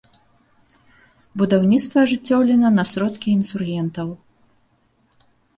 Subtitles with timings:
[1.41, 4.09] Будаўніцтва ажыццёўлена на сродкі інсургентаў.